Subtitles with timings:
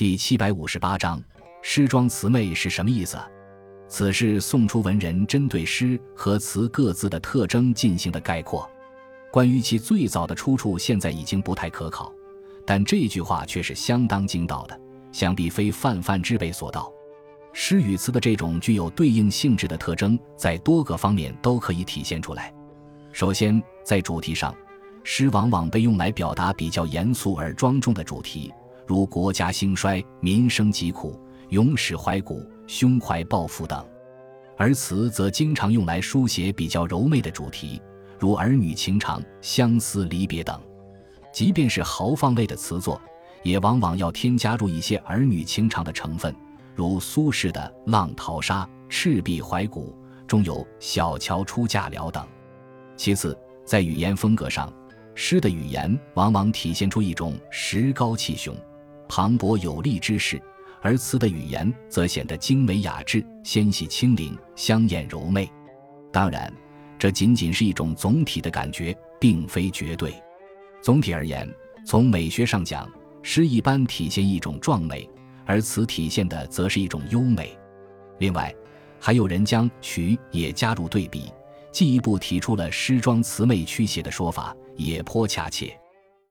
[0.00, 1.22] 第七百五十八章，
[1.60, 3.18] 诗庄词媚是什么意思？
[3.86, 8.66] 此是宋初文人针对诗和词各自的特征进行的概括。
[9.30, 12.10] 关于其最早的出处，现在已经不太可考，
[12.64, 14.80] 但这句话却是相当精到的，
[15.12, 16.90] 想必非泛泛之辈所道。
[17.52, 22.50] 诗与词的这种具有对应性质的特征，在多个方面都可以体现出来。
[23.12, 24.54] 首先，在主题上，
[25.04, 28.50] 诗往往被用来表达比较严肃而庄重的主题，
[28.90, 31.16] 如国家兴衰、民生疾苦、
[31.50, 33.78] 勇史怀古、胸怀抱负等；
[34.56, 37.80] 而词则经常用来书写比较柔媚的主题，
[38.18, 40.60] 如儿女情长、相思离别等。
[41.32, 43.00] 即便是豪放类的词作，
[43.44, 46.34] 也往往要添加入一些儿女情长的成分。
[46.74, 49.94] 如苏轼的《浪淘沙》《赤壁怀古》
[50.26, 52.26] 中有“小乔出嫁了”等。
[52.96, 54.68] 其次，在语言风格上，
[55.14, 58.52] 诗的语言往往体现出一种实高气雄、
[59.10, 60.40] 磅礴有力之势，
[60.80, 65.50] 而词的语言则显得精美雅致、纤细轻灵、香艳柔媚。
[66.12, 66.50] 当然，
[66.96, 70.14] 这仅仅是一种总体的感觉，并非绝对。
[70.80, 71.52] 总体而言，
[71.84, 72.88] 从美学上讲，
[73.20, 75.06] 诗一般体现一种壮美。
[75.44, 77.58] 而词体现的则是一种优美。
[78.18, 78.54] 另外，
[79.00, 81.24] 还有人将曲也加入对比，
[81.72, 85.76] 进一步提出了诗庄词媚曲邪的说法，也颇恰切。